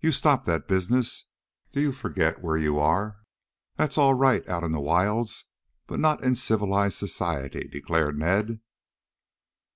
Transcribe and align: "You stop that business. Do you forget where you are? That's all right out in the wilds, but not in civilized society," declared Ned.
"You 0.00 0.10
stop 0.10 0.44
that 0.46 0.66
business. 0.66 1.26
Do 1.70 1.80
you 1.80 1.92
forget 1.92 2.42
where 2.42 2.56
you 2.56 2.80
are? 2.80 3.18
That's 3.76 3.96
all 3.96 4.12
right 4.12 4.44
out 4.48 4.64
in 4.64 4.72
the 4.72 4.80
wilds, 4.80 5.44
but 5.86 6.00
not 6.00 6.20
in 6.24 6.34
civilized 6.34 6.98
society," 6.98 7.68
declared 7.68 8.18
Ned. 8.18 8.58